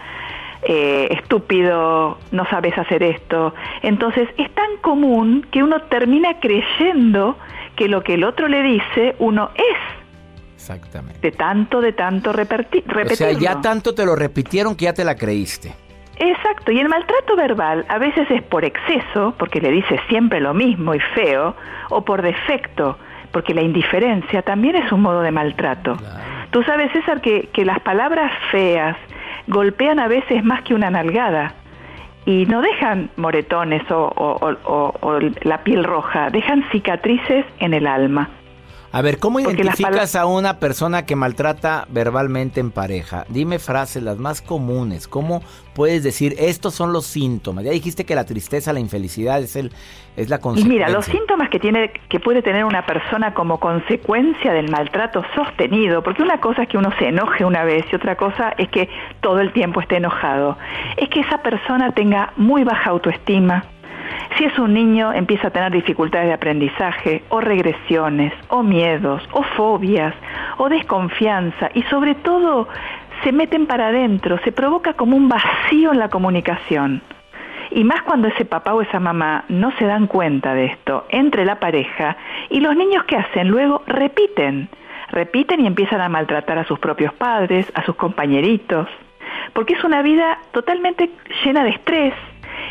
eh, 0.62 1.08
estúpido, 1.10 2.18
no 2.30 2.46
sabes 2.48 2.76
hacer 2.78 3.02
esto. 3.02 3.54
Entonces 3.82 4.28
es 4.36 4.50
tan 4.54 4.76
común 4.80 5.46
que 5.50 5.62
uno 5.62 5.82
termina 5.82 6.40
creyendo 6.40 7.36
que 7.74 7.88
lo 7.88 8.02
que 8.02 8.14
el 8.14 8.24
otro 8.24 8.48
le 8.48 8.62
dice 8.62 9.16
uno 9.18 9.50
es. 9.54 10.54
Exactamente. 10.54 11.18
De 11.20 11.30
tanto, 11.32 11.80
de 11.80 11.92
tanto 11.92 12.32
reperti- 12.32 12.82
O 12.88 13.14
sea, 13.14 13.32
ya 13.32 13.60
tanto 13.60 13.94
te 13.94 14.04
lo 14.04 14.16
repitieron 14.16 14.74
que 14.76 14.86
ya 14.86 14.94
te 14.94 15.04
la 15.04 15.14
creíste. 15.14 15.74
Exacto, 16.18 16.72
y 16.72 16.80
el 16.80 16.88
maltrato 16.88 17.36
verbal 17.36 17.84
a 17.88 17.98
veces 17.98 18.28
es 18.30 18.42
por 18.42 18.64
exceso, 18.64 19.34
porque 19.38 19.60
le 19.60 19.70
dice 19.70 20.00
siempre 20.08 20.40
lo 20.40 20.54
mismo 20.54 20.94
y 20.94 21.00
feo, 21.14 21.54
o 21.90 22.04
por 22.04 22.22
defecto, 22.22 22.98
porque 23.36 23.52
la 23.52 23.60
indiferencia 23.60 24.40
también 24.40 24.76
es 24.76 24.90
un 24.92 25.02
modo 25.02 25.20
de 25.20 25.30
maltrato. 25.30 25.94
Tú 26.52 26.62
sabes, 26.62 26.90
César, 26.92 27.20
que, 27.20 27.50
que 27.52 27.66
las 27.66 27.78
palabras 27.80 28.32
feas 28.50 28.96
golpean 29.46 29.98
a 29.98 30.08
veces 30.08 30.42
más 30.42 30.62
que 30.62 30.72
una 30.72 30.88
nalgada 30.88 31.52
y 32.24 32.46
no 32.46 32.62
dejan 32.62 33.10
moretones 33.18 33.82
o, 33.90 34.04
o- 34.16 34.38
o- 34.40 34.56
o- 34.64 34.94
o 35.02 35.18
la 35.42 35.58
piel 35.64 35.84
roja, 35.84 36.30
dejan 36.30 36.64
cicatrices 36.72 37.44
en 37.58 37.74
el 37.74 37.86
alma. 37.86 38.30
A 38.96 39.02
ver, 39.02 39.18
¿cómo 39.18 39.38
Porque 39.38 39.60
identificas 39.60 40.16
a 40.16 40.24
una 40.24 40.58
persona 40.58 41.04
que 41.04 41.16
maltrata 41.16 41.84
verbalmente 41.90 42.60
en 42.60 42.70
pareja? 42.70 43.26
Dime 43.28 43.58
frases 43.58 44.02
las 44.02 44.16
más 44.16 44.40
comunes. 44.40 45.06
¿Cómo 45.06 45.42
puedes 45.74 46.02
decir 46.02 46.34
estos 46.38 46.72
son 46.72 46.94
los 46.94 47.04
síntomas? 47.04 47.62
Ya 47.66 47.72
dijiste 47.72 48.06
que 48.06 48.14
la 48.14 48.24
tristeza, 48.24 48.72
la 48.72 48.80
infelicidad 48.80 49.42
es 49.42 49.54
el 49.54 49.70
es 50.16 50.30
la 50.30 50.36
Y 50.36 50.40
consecuencia. 50.40 50.86
mira, 50.86 50.88
los 50.88 51.04
síntomas 51.04 51.50
que 51.50 51.58
tiene 51.58 51.92
que 52.08 52.20
puede 52.20 52.40
tener 52.40 52.64
una 52.64 52.86
persona 52.86 53.34
como 53.34 53.60
consecuencia 53.60 54.54
del 54.54 54.70
maltrato 54.70 55.22
sostenido, 55.34 56.02
porque 56.02 56.22
una 56.22 56.40
cosa 56.40 56.62
es 56.62 56.68
que 56.70 56.78
uno 56.78 56.90
se 56.98 57.08
enoje 57.08 57.44
una 57.44 57.64
vez 57.64 57.84
y 57.92 57.96
otra 57.96 58.16
cosa 58.16 58.54
es 58.56 58.70
que 58.70 58.88
todo 59.20 59.40
el 59.40 59.52
tiempo 59.52 59.82
esté 59.82 59.96
enojado, 59.96 60.56
es 60.96 61.10
que 61.10 61.20
esa 61.20 61.42
persona 61.42 61.92
tenga 61.92 62.32
muy 62.38 62.64
baja 62.64 62.88
autoestima. 62.88 63.62
Si 64.36 64.44
es 64.44 64.58
un 64.58 64.74
niño, 64.74 65.14
empieza 65.14 65.48
a 65.48 65.50
tener 65.50 65.72
dificultades 65.72 66.28
de 66.28 66.34
aprendizaje, 66.34 67.22
o 67.30 67.40
regresiones, 67.40 68.34
o 68.48 68.62
miedos, 68.62 69.26
o 69.32 69.42
fobias, 69.42 70.14
o 70.58 70.68
desconfianza, 70.68 71.70
y 71.72 71.82
sobre 71.84 72.14
todo 72.16 72.68
se 73.24 73.32
meten 73.32 73.66
para 73.66 73.88
adentro, 73.88 74.38
se 74.44 74.52
provoca 74.52 74.92
como 74.92 75.16
un 75.16 75.30
vacío 75.30 75.92
en 75.92 75.98
la 75.98 76.10
comunicación. 76.10 77.00
Y 77.70 77.82
más 77.84 78.02
cuando 78.02 78.28
ese 78.28 78.44
papá 78.44 78.74
o 78.74 78.82
esa 78.82 79.00
mamá 79.00 79.44
no 79.48 79.72
se 79.78 79.86
dan 79.86 80.06
cuenta 80.06 80.52
de 80.52 80.66
esto 80.66 81.06
entre 81.08 81.46
la 81.46 81.58
pareja 81.58 82.18
y 82.50 82.60
los 82.60 82.76
niños 82.76 83.04
que 83.04 83.16
hacen 83.16 83.48
luego 83.48 83.82
repiten, 83.86 84.68
repiten 85.12 85.60
y 85.60 85.66
empiezan 85.66 86.02
a 86.02 86.10
maltratar 86.10 86.58
a 86.58 86.64
sus 86.64 86.78
propios 86.78 87.14
padres, 87.14 87.72
a 87.74 87.82
sus 87.84 87.96
compañeritos, 87.96 88.86
porque 89.54 89.74
es 89.74 89.82
una 89.82 90.02
vida 90.02 90.38
totalmente 90.52 91.10
llena 91.42 91.64
de 91.64 91.70
estrés 91.70 92.14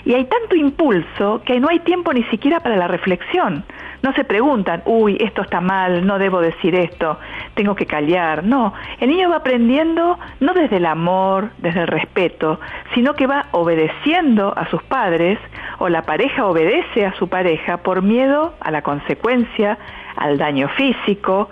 y 0.05 0.13
hay 0.13 0.25
tanto 0.25 0.55
impulso 0.55 1.41
que 1.45 1.59
no 1.59 1.69
hay 1.69 1.79
tiempo 1.79 2.13
ni 2.13 2.23
siquiera 2.25 2.59
para 2.59 2.75
la 2.75 2.87
reflexión. 2.87 3.63
No 4.01 4.13
se 4.13 4.23
preguntan, 4.23 4.83
uy, 4.85 5.17
esto 5.19 5.41
está 5.41 5.61
mal, 5.61 6.05
no 6.05 6.19
debo 6.19 6.39
decir 6.39 6.75
esto, 6.75 7.17
tengo 7.55 7.75
que 7.75 7.85
callar. 7.85 8.43
No, 8.43 8.73
el 8.99 9.09
niño 9.09 9.29
va 9.29 9.37
aprendiendo 9.37 10.19
no 10.39 10.53
desde 10.53 10.77
el 10.77 10.85
amor, 10.85 11.49
desde 11.57 11.81
el 11.81 11.87
respeto, 11.87 12.59
sino 12.93 13.15
que 13.15 13.25
va 13.25 13.47
obedeciendo 13.51 14.53
a 14.55 14.69
sus 14.69 14.83
padres 14.83 15.39
o 15.79 15.89
la 15.89 16.03
pareja 16.03 16.45
obedece 16.45 17.05
a 17.05 17.13
su 17.15 17.27
pareja 17.27 17.77
por 17.77 18.01
miedo 18.01 18.53
a 18.59 18.71
la 18.71 18.81
consecuencia, 18.81 19.77
al 20.15 20.37
daño 20.37 20.69
físico 20.69 21.49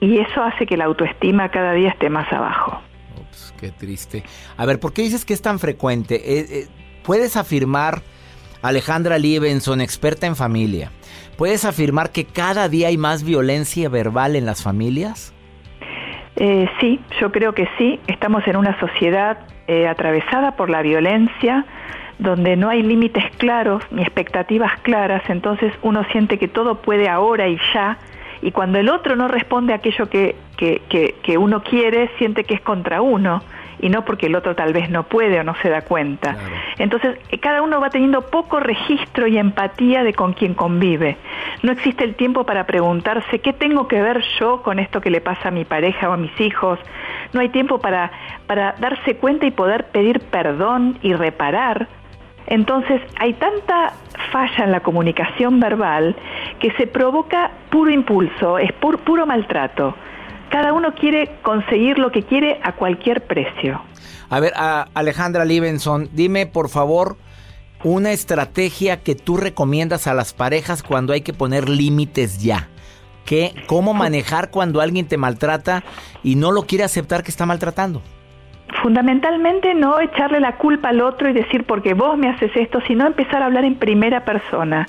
y 0.00 0.18
eso 0.18 0.42
hace 0.42 0.66
que 0.66 0.76
la 0.76 0.84
autoestima 0.84 1.50
cada 1.50 1.72
día 1.72 1.90
esté 1.90 2.10
más 2.10 2.30
abajo. 2.32 2.80
Ups, 3.18 3.54
qué 3.58 3.70
triste. 3.70 4.22
A 4.56 4.66
ver, 4.66 4.78
¿por 4.78 4.92
qué 4.92 5.02
dices 5.02 5.24
que 5.24 5.34
es 5.34 5.42
tan 5.42 5.58
frecuente? 5.58 6.16
Eh, 6.16 6.46
eh, 6.50 6.66
¿Puedes 7.06 7.36
afirmar, 7.36 8.02
Alejandra 8.62 9.16
Liebenson, 9.16 9.80
experta 9.80 10.26
en 10.26 10.34
familia, 10.34 10.90
¿puedes 11.38 11.64
afirmar 11.64 12.10
que 12.10 12.24
cada 12.24 12.68
día 12.68 12.88
hay 12.88 12.98
más 12.98 13.22
violencia 13.22 13.88
verbal 13.88 14.34
en 14.34 14.44
las 14.44 14.64
familias? 14.64 15.32
Eh, 16.34 16.68
sí, 16.80 17.00
yo 17.20 17.30
creo 17.30 17.54
que 17.54 17.68
sí. 17.78 18.00
Estamos 18.08 18.42
en 18.48 18.56
una 18.56 18.78
sociedad 18.80 19.38
eh, 19.68 19.86
atravesada 19.86 20.56
por 20.56 20.68
la 20.68 20.82
violencia, 20.82 21.64
donde 22.18 22.56
no 22.56 22.70
hay 22.70 22.82
límites 22.82 23.24
claros 23.38 23.84
ni 23.92 24.02
expectativas 24.02 24.72
claras, 24.80 25.22
entonces 25.28 25.72
uno 25.82 26.04
siente 26.10 26.38
que 26.38 26.48
todo 26.48 26.82
puede 26.82 27.08
ahora 27.08 27.46
y 27.46 27.56
ya, 27.72 27.98
y 28.42 28.50
cuando 28.50 28.80
el 28.80 28.88
otro 28.88 29.14
no 29.14 29.28
responde 29.28 29.72
a 29.72 29.76
aquello 29.76 30.10
que, 30.10 30.34
que, 30.56 30.82
que, 30.88 31.14
que 31.22 31.38
uno 31.38 31.62
quiere, 31.62 32.10
siente 32.18 32.42
que 32.42 32.54
es 32.54 32.60
contra 32.62 33.00
uno, 33.00 33.42
y 33.80 33.88
no 33.90 34.04
porque 34.04 34.26
el 34.26 34.34
otro 34.34 34.54
tal 34.54 34.72
vez 34.72 34.88
no 34.90 35.02
puede 35.04 35.38
o 35.40 35.44
no 35.44 35.54
se 35.62 35.68
da 35.68 35.82
cuenta. 35.82 36.36
Entonces, 36.78 37.18
eh, 37.30 37.38
cada 37.38 37.62
uno 37.62 37.80
va 37.80 37.90
teniendo 37.90 38.22
poco 38.22 38.58
registro 38.60 39.26
y 39.26 39.36
empatía 39.38 40.02
de 40.02 40.14
con 40.14 40.32
quien 40.32 40.54
convive. 40.54 41.16
No 41.62 41.72
existe 41.72 42.04
el 42.04 42.14
tiempo 42.14 42.44
para 42.44 42.64
preguntarse 42.64 43.40
qué 43.40 43.52
tengo 43.52 43.86
que 43.88 44.00
ver 44.00 44.22
yo 44.40 44.62
con 44.62 44.78
esto 44.78 45.00
que 45.00 45.10
le 45.10 45.20
pasa 45.20 45.48
a 45.48 45.50
mi 45.50 45.64
pareja 45.64 46.08
o 46.08 46.12
a 46.12 46.16
mis 46.16 46.38
hijos. 46.40 46.78
No 47.32 47.40
hay 47.40 47.48
tiempo 47.50 47.78
para, 47.78 48.10
para 48.46 48.72
darse 48.78 49.16
cuenta 49.16 49.46
y 49.46 49.50
poder 49.50 49.88
pedir 49.88 50.20
perdón 50.20 50.98
y 51.02 51.12
reparar. 51.12 51.88
Entonces, 52.46 53.02
hay 53.18 53.32
tanta 53.34 53.92
falla 54.30 54.64
en 54.64 54.70
la 54.72 54.80
comunicación 54.80 55.58
verbal 55.60 56.14
que 56.60 56.70
se 56.72 56.86
provoca 56.86 57.50
puro 57.70 57.90
impulso, 57.90 58.58
es 58.58 58.70
pur- 58.80 58.98
puro 58.98 59.26
maltrato. 59.26 59.94
Cada 60.50 60.72
uno 60.72 60.94
quiere 60.94 61.38
conseguir 61.42 61.98
lo 61.98 62.10
que 62.12 62.22
quiere 62.22 62.60
a 62.62 62.72
cualquier 62.72 63.26
precio. 63.26 63.80
A 64.28 64.40
ver, 64.40 64.52
a 64.56 64.88
Alejandra 64.94 65.44
Liebenson, 65.44 66.08
dime 66.12 66.46
por 66.46 66.68
favor 66.68 67.16
una 67.84 68.12
estrategia 68.12 69.02
que 69.02 69.14
tú 69.14 69.36
recomiendas 69.36 70.06
a 70.06 70.14
las 70.14 70.32
parejas 70.32 70.82
cuando 70.82 71.12
hay 71.12 71.20
que 71.20 71.32
poner 71.32 71.68
límites 71.68 72.42
ya. 72.42 72.68
¿Qué, 73.24 73.52
¿Cómo 73.66 73.92
manejar 73.92 74.50
cuando 74.50 74.80
alguien 74.80 75.06
te 75.06 75.16
maltrata 75.16 75.82
y 76.22 76.36
no 76.36 76.52
lo 76.52 76.62
quiere 76.62 76.84
aceptar 76.84 77.22
que 77.22 77.30
está 77.30 77.44
maltratando? 77.44 78.02
Fundamentalmente 78.82 79.74
no 79.74 80.00
echarle 80.00 80.40
la 80.40 80.56
culpa 80.56 80.90
al 80.90 81.00
otro 81.00 81.28
y 81.28 81.32
decir 81.32 81.64
porque 81.64 81.94
vos 81.94 82.16
me 82.16 82.28
haces 82.28 82.50
esto, 82.56 82.80
sino 82.86 83.06
empezar 83.06 83.42
a 83.42 83.46
hablar 83.46 83.64
en 83.64 83.76
primera 83.76 84.24
persona. 84.24 84.88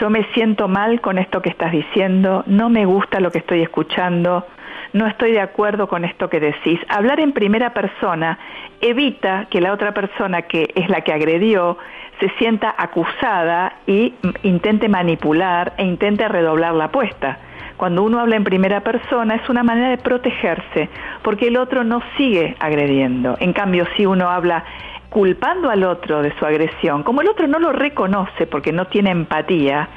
Yo 0.00 0.08
me 0.10 0.24
siento 0.32 0.66
mal 0.66 1.00
con 1.00 1.18
esto 1.18 1.42
que 1.42 1.50
estás 1.50 1.72
diciendo, 1.72 2.42
no 2.46 2.68
me 2.68 2.86
gusta 2.86 3.20
lo 3.20 3.30
que 3.30 3.38
estoy 3.38 3.62
escuchando, 3.62 4.46
no 4.94 5.08
estoy 5.08 5.32
de 5.32 5.40
acuerdo 5.40 5.88
con 5.88 6.04
esto 6.04 6.30
que 6.30 6.40
decís. 6.40 6.80
Hablar 6.88 7.18
en 7.20 7.32
primera 7.32 7.74
persona 7.74 8.38
evita 8.80 9.46
que 9.50 9.60
la 9.60 9.72
otra 9.72 9.92
persona 9.92 10.42
que 10.42 10.70
es 10.74 10.88
la 10.88 11.00
que 11.02 11.12
agredió 11.12 11.76
se 12.20 12.28
sienta 12.38 12.72
acusada 12.78 13.74
y 13.88 14.14
intente 14.44 14.88
manipular 14.88 15.74
e 15.78 15.84
intente 15.84 16.26
redoblar 16.28 16.74
la 16.74 16.84
apuesta. 16.84 17.38
Cuando 17.76 18.04
uno 18.04 18.20
habla 18.20 18.36
en 18.36 18.44
primera 18.44 18.82
persona 18.82 19.34
es 19.34 19.48
una 19.48 19.64
manera 19.64 19.88
de 19.88 19.98
protegerse, 19.98 20.88
porque 21.22 21.48
el 21.48 21.56
otro 21.56 21.82
no 21.82 22.00
sigue 22.16 22.54
agrediendo. 22.60 23.36
En 23.40 23.52
cambio, 23.52 23.86
si 23.96 24.06
uno 24.06 24.30
habla 24.30 24.64
culpando 25.10 25.70
al 25.70 25.82
otro 25.82 26.22
de 26.22 26.32
su 26.38 26.46
agresión, 26.46 27.02
como 27.02 27.20
el 27.20 27.28
otro 27.28 27.48
no 27.48 27.58
lo 27.58 27.72
reconoce 27.72 28.46
porque 28.46 28.72
no 28.72 28.86
tiene 28.86 29.10
empatía, 29.10 29.88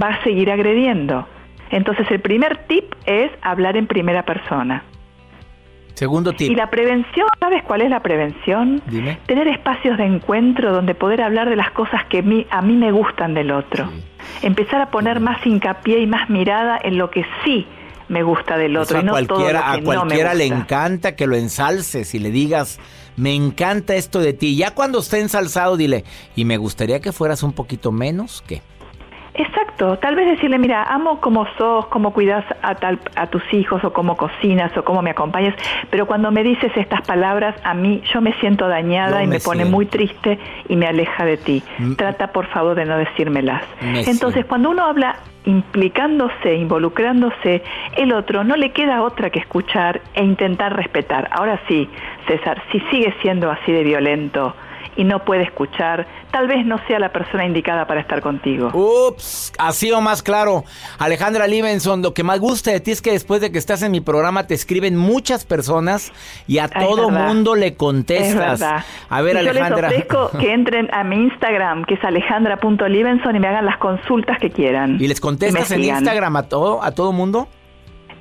va 0.00 0.08
a 0.08 0.22
seguir 0.22 0.50
agrediendo. 0.50 1.26
Entonces 1.72 2.06
el 2.10 2.20
primer 2.20 2.66
tip 2.68 2.94
es 3.06 3.30
hablar 3.42 3.76
en 3.76 3.86
primera 3.86 4.24
persona. 4.24 4.84
Segundo 5.94 6.32
tip. 6.32 6.50
Y 6.50 6.54
la 6.54 6.70
prevención, 6.70 7.26
¿sabes 7.40 7.62
cuál 7.64 7.82
es 7.82 7.90
la 7.90 8.00
prevención? 8.00 8.82
Dime. 8.86 9.18
Tener 9.26 9.48
espacios 9.48 9.98
de 9.98 10.04
encuentro 10.04 10.72
donde 10.72 10.94
poder 10.94 11.20
hablar 11.20 11.48
de 11.48 11.56
las 11.56 11.70
cosas 11.72 12.04
que 12.06 12.18
a 12.50 12.62
mí, 12.62 12.76
me 12.76 12.92
gustan 12.92 13.34
del 13.34 13.50
otro. 13.50 13.90
Empezar 14.42 14.80
a 14.80 14.90
poner 14.90 15.20
más 15.20 15.44
hincapié 15.46 16.00
y 16.00 16.06
más 16.06 16.30
mirada 16.30 16.78
en 16.82 16.98
lo 16.98 17.10
que 17.10 17.24
sí 17.44 17.66
me 18.08 18.22
gusta 18.22 18.56
del 18.56 18.76
otro. 18.76 19.00
y 19.00 19.04
no 19.04 19.12
cualquiera, 19.12 19.36
todo 19.36 19.48
lo 19.48 19.52
que 19.52 19.80
a 19.80 19.84
cualquiera 19.84 20.30
no 20.30 20.38
me 20.38 20.38
le 20.38 20.46
encanta 20.46 21.16
que 21.16 21.26
lo 21.26 21.36
ensalces 21.36 22.14
y 22.14 22.18
le 22.18 22.30
digas, 22.30 22.78
me 23.16 23.34
encanta 23.34 23.94
esto 23.94 24.20
de 24.20 24.32
ti. 24.32 24.56
Ya 24.56 24.72
cuando 24.74 24.98
esté 24.98 25.20
ensalzado, 25.20 25.76
dile, 25.76 26.04
y 26.36 26.44
me 26.44 26.56
gustaría 26.56 27.00
que 27.00 27.12
fueras 27.12 27.42
un 27.42 27.52
poquito 27.52 27.92
menos 27.92 28.42
que. 28.46 28.62
Exacto, 29.82 29.98
tal 29.98 30.14
vez 30.14 30.26
decirle, 30.28 30.58
mira, 30.58 30.84
amo 30.84 31.20
cómo 31.20 31.46
sos, 31.58 31.86
cómo 31.86 32.12
cuidas 32.12 32.44
a, 32.62 32.74
tal, 32.76 33.00
a 33.16 33.26
tus 33.26 33.42
hijos 33.52 33.82
o 33.84 33.92
cómo 33.92 34.16
cocinas 34.16 34.76
o 34.76 34.84
cómo 34.84 35.02
me 35.02 35.10
acompañas, 35.10 35.54
pero 35.90 36.06
cuando 36.06 36.30
me 36.30 36.42
dices 36.42 36.70
estas 36.76 37.02
palabras, 37.02 37.54
a 37.64 37.74
mí 37.74 38.02
yo 38.12 38.20
me 38.20 38.32
siento 38.34 38.68
dañada 38.68 39.22
y 39.22 39.26
me, 39.26 39.34
me 39.36 39.40
pone 39.40 39.64
muy 39.64 39.86
triste 39.86 40.38
y 40.68 40.76
me 40.76 40.86
aleja 40.86 41.24
de 41.24 41.36
ti. 41.36 41.62
Mm. 41.78 41.94
Trata 41.94 42.28
por 42.28 42.46
favor 42.46 42.76
de 42.76 42.84
no 42.84 42.96
decírmelas. 42.96 43.62
Me 43.80 44.00
Entonces, 44.00 44.32
siento. 44.32 44.48
cuando 44.48 44.70
uno 44.70 44.84
habla 44.84 45.16
implicándose, 45.44 46.54
involucrándose, 46.54 47.62
el 47.96 48.12
otro 48.12 48.44
no 48.44 48.56
le 48.56 48.70
queda 48.70 49.02
otra 49.02 49.30
que 49.30 49.40
escuchar 49.40 50.00
e 50.14 50.22
intentar 50.22 50.76
respetar. 50.76 51.28
Ahora 51.32 51.60
sí, 51.66 51.88
César, 52.28 52.62
si 52.70 52.78
sigue 52.90 53.12
siendo 53.20 53.50
así 53.50 53.72
de 53.72 53.82
violento 53.82 54.54
y 54.96 55.04
no 55.04 55.24
puede 55.24 55.44
escuchar, 55.44 56.06
tal 56.30 56.48
vez 56.48 56.66
no 56.66 56.76
sea 56.86 56.98
la 56.98 57.12
persona 57.12 57.46
indicada 57.46 57.86
para 57.86 58.00
estar 58.00 58.20
contigo. 58.20 58.70
Ups, 58.74 59.52
así 59.58 59.90
o 59.92 60.00
más 60.00 60.22
claro. 60.22 60.64
Alejandra 60.98 61.46
Livenson, 61.46 62.02
lo 62.02 62.12
que 62.14 62.22
más 62.22 62.40
gusta 62.40 62.70
de 62.72 62.80
ti 62.80 62.90
es 62.90 63.00
que 63.02 63.12
después 63.12 63.40
de 63.40 63.50
que 63.50 63.58
estás 63.58 63.82
en 63.82 63.92
mi 63.92 64.00
programa 64.00 64.46
te 64.46 64.54
escriben 64.54 64.96
muchas 64.96 65.44
personas 65.44 66.12
y 66.46 66.58
a 66.58 66.64
Ay, 66.72 66.86
todo 66.86 67.10
mundo 67.10 67.54
le 67.54 67.68
Es 67.68 67.72
contestas. 67.76 68.60
verdad. 68.60 68.84
A 69.08 69.22
ver, 69.22 69.36
Y 69.36 69.38
Alejandra. 69.48 69.90
Yo 69.90 69.96
les 69.96 70.04
ofrezco 70.06 70.38
que 70.38 70.52
entren 70.52 70.88
a 70.92 71.04
mi 71.04 71.16
Instagram, 71.16 71.84
que 71.84 71.94
es 71.94 72.04
alejandra.livenson, 72.04 73.36
y 73.36 73.38
me 73.40 73.48
hagan 73.48 73.66
las 73.66 73.78
consultas 73.78 74.38
que 74.38 74.50
quieran. 74.50 74.98
¿Y 75.00 75.08
les 75.08 75.20
contestas 75.20 75.70
en. 75.70 75.82
Instagram 75.84 76.36
a 76.36 76.42
todo, 76.44 76.82
a 76.82 76.92
todo 76.92 77.12
mundo? 77.12 77.48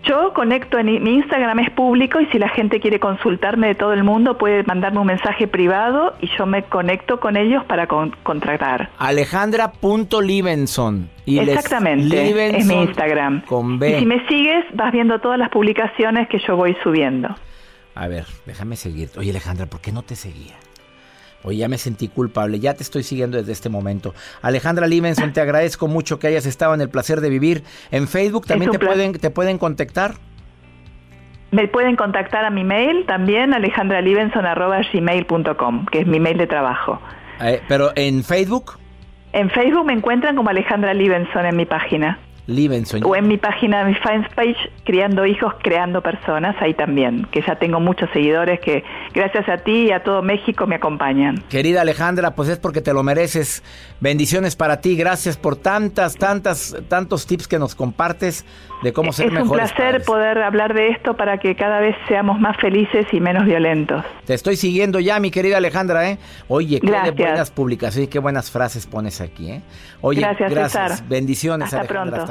Yo 0.03 0.33
conecto 0.33 0.77
en 0.79 0.87
mi 1.03 1.13
Instagram 1.15 1.59
es 1.59 1.69
público 1.71 2.19
y 2.19 2.25
si 2.27 2.39
la 2.39 2.49
gente 2.49 2.79
quiere 2.79 2.99
consultarme 2.99 3.67
de 3.67 3.75
todo 3.75 3.93
el 3.93 4.03
mundo 4.03 4.37
puede 4.37 4.63
mandarme 4.63 4.99
un 4.99 5.07
mensaje 5.07 5.47
privado 5.47 6.15
y 6.21 6.27
yo 6.37 6.45
me 6.47 6.63
conecto 6.63 7.19
con 7.19 7.37
ellos 7.37 7.63
para 7.65 7.85
con- 7.87 8.15
contratar. 8.23 8.89
Alejandra.livenson. 8.97 11.09
Exactamente, 11.27 12.05
es 12.05 12.11
mi 12.23 12.27
Livenson 12.29 12.81
Instagram. 12.87 13.41
Con 13.45 13.75
Y 13.75 13.79
si 13.99 14.05
me 14.05 14.25
sigues 14.27 14.65
vas 14.73 14.91
viendo 14.91 15.19
todas 15.19 15.37
las 15.37 15.49
publicaciones 15.49 16.27
que 16.29 16.39
yo 16.39 16.55
voy 16.55 16.75
subiendo. 16.83 17.29
A 17.93 18.07
ver, 18.07 18.25
déjame 18.45 18.77
seguir. 18.77 19.09
Oye, 19.17 19.29
Alejandra, 19.31 19.65
¿por 19.67 19.81
qué 19.81 19.91
no 19.91 20.01
te 20.01 20.15
seguía? 20.15 20.55
Oye, 21.43 21.57
ya 21.57 21.67
me 21.67 21.77
sentí 21.77 22.07
culpable. 22.07 22.59
Ya 22.59 22.73
te 22.73 22.83
estoy 22.83 23.03
siguiendo 23.03 23.37
desde 23.37 23.51
este 23.51 23.69
momento. 23.69 24.13
Alejandra 24.41 24.87
Livenson, 24.87 25.33
te 25.33 25.41
agradezco 25.41 25.87
mucho 25.87 26.19
que 26.19 26.27
hayas 26.27 26.45
estado 26.45 26.73
en 26.73 26.81
el 26.81 26.89
placer 26.89 27.21
de 27.21 27.29
vivir. 27.29 27.63
En 27.91 28.07
Facebook 28.07 28.45
también 28.45 28.71
te 28.71 28.79
pueden, 28.79 29.13
te 29.13 29.29
pueden 29.29 29.57
contactar. 29.57 30.13
Me 31.51 31.67
pueden 31.67 31.97
contactar 31.97 32.45
a 32.45 32.49
mi 32.49 32.63
mail 32.63 33.05
también, 33.05 33.53
alejandralivenson.gmail.com, 33.53 35.85
que 35.87 35.99
es 35.99 36.07
mi 36.07 36.19
mail 36.19 36.37
de 36.37 36.47
trabajo. 36.47 37.01
Eh, 37.41 37.61
pero 37.67 37.91
en 37.95 38.23
Facebook, 38.23 38.77
En 39.33 39.49
Facebook 39.49 39.85
me 39.85 39.93
encuentran 39.93 40.35
como 40.35 40.49
Alejandra 40.49 40.93
Livenson 40.93 41.45
en 41.45 41.55
mi 41.57 41.65
página. 41.65 42.19
Livenson. 42.47 43.01
O 43.05 43.15
en 43.15 43.27
mi 43.27 43.37
página, 43.37 43.83
mi 43.85 43.93
fanpage, 43.95 44.57
Criando 44.83 45.25
Hijos, 45.25 45.53
Creando 45.61 46.01
Personas, 46.01 46.55
ahí 46.59 46.73
también, 46.73 47.25
que 47.31 47.41
ya 47.41 47.55
tengo 47.55 47.79
muchos 47.79 48.09
seguidores 48.11 48.59
que 48.59 48.83
gracias 49.13 49.47
a 49.47 49.57
ti 49.57 49.87
y 49.87 49.91
a 49.91 50.03
todo 50.03 50.21
México 50.21 50.65
me 50.67 50.75
acompañan. 50.75 51.35
Querida 51.49 51.81
Alejandra, 51.81 52.31
pues 52.35 52.49
es 52.49 52.57
porque 52.59 52.81
te 52.81 52.93
lo 52.93 53.03
mereces. 53.03 53.63
Bendiciones 53.99 54.55
para 54.55 54.81
ti. 54.81 54.95
Gracias 54.95 55.37
por 55.37 55.55
tantas, 55.55 56.15
tantas, 56.17 56.75
tantos 56.89 57.25
tips 57.27 57.47
que 57.47 57.59
nos 57.59 57.75
compartes 57.75 58.45
de 58.83 58.91
cómo 58.93 59.13
ser 59.13 59.27
es 59.27 59.31
un 59.33 59.37
mejores. 59.43 59.71
placer 59.71 59.91
padres. 59.91 60.07
poder 60.07 60.37
hablar 60.39 60.73
de 60.73 60.89
esto 60.89 61.15
para 61.15 61.37
que 61.37 61.55
cada 61.55 61.79
vez 61.79 61.95
seamos 62.07 62.39
más 62.39 62.57
felices 62.57 63.05
y 63.11 63.19
menos 63.19 63.45
violentos. 63.45 64.03
Te 64.25 64.33
estoy 64.33 64.55
siguiendo 64.55 64.99
ya, 64.99 65.19
mi 65.19 65.29
querida 65.29 65.57
Alejandra, 65.57 66.09
¿eh? 66.09 66.17
Oye, 66.47 66.79
qué 66.79 66.87
de 66.87 66.91
Gracias. 66.93 67.15
buenas 67.15 67.51
publicaciones, 67.51 68.09
qué 68.09 68.17
buenas 68.19 68.49
frases 68.49 68.87
pones 68.87 69.21
aquí, 69.21 69.51
¿eh? 69.51 69.61
Oye, 70.01 70.21
Gracias, 70.21 70.51
gracias. 70.51 71.07
Bendiciones, 71.07 71.65
Hasta 71.67 71.81
Alejandra. 71.81 72.01
pronto. 72.03 72.21
Hasta 72.23 72.30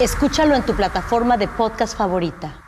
Escúchalo 0.00 0.56
en 0.56 0.64
tu 0.64 0.74
plataforma 0.74 1.36
de 1.36 1.46
podcast 1.46 1.96
favorita. 1.96 2.60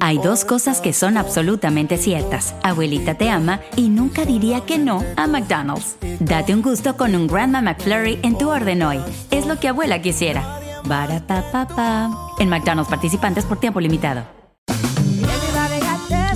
Hay 0.00 0.18
dos 0.18 0.44
cosas 0.44 0.80
que 0.80 0.92
son 0.92 1.16
absolutamente 1.16 1.96
ciertas. 1.96 2.54
Abuelita 2.62 3.14
te 3.14 3.28
ama 3.28 3.60
y 3.76 3.88
nunca 3.88 4.24
diría 4.24 4.60
que 4.60 4.78
no 4.78 5.02
a 5.16 5.26
McDonald's. 5.26 5.96
Date 6.20 6.54
un 6.54 6.62
gusto 6.62 6.96
con 6.96 7.14
un 7.16 7.26
Grandma 7.26 7.60
McFlurry 7.60 8.20
en 8.22 8.38
tu 8.38 8.50
orden 8.50 8.82
hoy. 8.82 9.00
Es 9.30 9.46
lo 9.46 9.58
que 9.58 9.68
abuela 9.68 10.00
quisiera. 10.00 10.60
Barapapapa. 10.84 12.10
En 12.38 12.48
McDonald's 12.50 12.90
participantes 12.90 13.44
por 13.46 13.58
tiempo 13.58 13.80
limitado. 13.80 14.33